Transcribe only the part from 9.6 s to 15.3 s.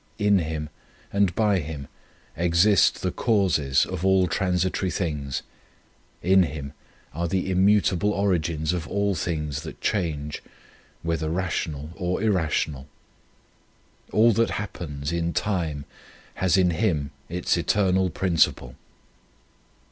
that change, whether rational or irrational. All that happens